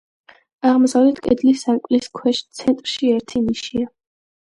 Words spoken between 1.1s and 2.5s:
კედლის სარკმლის ქვეშ,